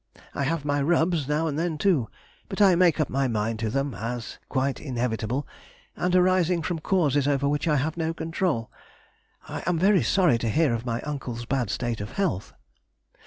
[0.33, 2.09] I have my rubs now and then too,
[2.49, 5.47] but I make up my mind to them as quite inevitable,
[5.95, 8.71] and arising from causes over which I have no control.
[9.47, 12.51] I am very sorry to hear of my uncle's bad state of health.